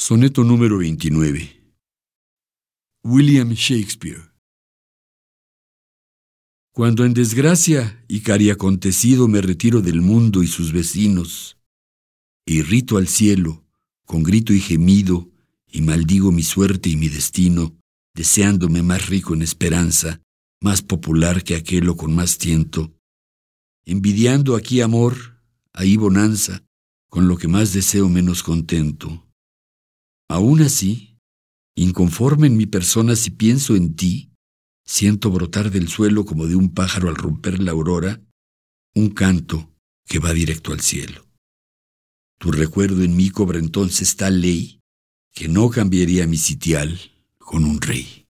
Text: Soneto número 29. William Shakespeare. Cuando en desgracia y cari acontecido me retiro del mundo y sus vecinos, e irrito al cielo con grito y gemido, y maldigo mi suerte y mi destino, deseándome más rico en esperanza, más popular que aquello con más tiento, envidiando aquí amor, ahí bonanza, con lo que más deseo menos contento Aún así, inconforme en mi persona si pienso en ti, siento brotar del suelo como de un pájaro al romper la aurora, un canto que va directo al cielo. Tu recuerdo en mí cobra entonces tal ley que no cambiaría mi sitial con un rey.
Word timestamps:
Soneto 0.00 0.44
número 0.44 0.78
29. 0.78 1.74
William 3.02 3.50
Shakespeare. 3.50 4.30
Cuando 6.72 7.04
en 7.04 7.14
desgracia 7.14 8.04
y 8.06 8.20
cari 8.20 8.50
acontecido 8.50 9.26
me 9.26 9.40
retiro 9.40 9.80
del 9.82 10.00
mundo 10.00 10.44
y 10.44 10.46
sus 10.46 10.70
vecinos, 10.70 11.58
e 12.46 12.54
irrito 12.54 12.96
al 12.96 13.08
cielo 13.08 13.64
con 14.06 14.22
grito 14.22 14.52
y 14.52 14.60
gemido, 14.60 15.32
y 15.66 15.82
maldigo 15.82 16.30
mi 16.30 16.44
suerte 16.44 16.88
y 16.90 16.96
mi 16.96 17.08
destino, 17.08 17.76
deseándome 18.14 18.84
más 18.84 19.08
rico 19.08 19.34
en 19.34 19.42
esperanza, 19.42 20.22
más 20.60 20.80
popular 20.80 21.42
que 21.42 21.56
aquello 21.56 21.96
con 21.96 22.14
más 22.14 22.38
tiento, 22.38 22.94
envidiando 23.84 24.54
aquí 24.54 24.80
amor, 24.80 25.40
ahí 25.72 25.96
bonanza, 25.96 26.64
con 27.08 27.26
lo 27.26 27.36
que 27.36 27.48
más 27.48 27.72
deseo 27.72 28.08
menos 28.08 28.44
contento 28.44 29.27
Aún 30.28 30.60
así, 30.60 31.16
inconforme 31.74 32.46
en 32.48 32.56
mi 32.56 32.66
persona 32.66 33.16
si 33.16 33.30
pienso 33.30 33.76
en 33.76 33.96
ti, 33.96 34.30
siento 34.84 35.30
brotar 35.30 35.70
del 35.70 35.88
suelo 35.88 36.24
como 36.24 36.46
de 36.46 36.54
un 36.54 36.74
pájaro 36.74 37.08
al 37.08 37.16
romper 37.16 37.60
la 37.60 37.70
aurora, 37.70 38.20
un 38.94 39.10
canto 39.10 39.74
que 40.06 40.18
va 40.18 40.32
directo 40.32 40.72
al 40.72 40.80
cielo. 40.80 41.26
Tu 42.38 42.52
recuerdo 42.52 43.02
en 43.02 43.16
mí 43.16 43.30
cobra 43.30 43.58
entonces 43.58 44.16
tal 44.16 44.40
ley 44.42 44.80
que 45.32 45.48
no 45.48 45.70
cambiaría 45.70 46.26
mi 46.26 46.36
sitial 46.36 46.98
con 47.38 47.64
un 47.64 47.80
rey. 47.80 48.26